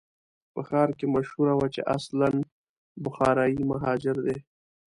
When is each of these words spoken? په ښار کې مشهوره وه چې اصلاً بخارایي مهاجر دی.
په 0.53 0.61
ښار 0.67 0.89
کې 0.97 1.05
مشهوره 1.15 1.53
وه 1.57 1.67
چې 1.75 1.81
اصلاً 1.97 2.29
بخارایي 3.03 3.61
مهاجر 3.71 4.17
دی. 4.25 4.37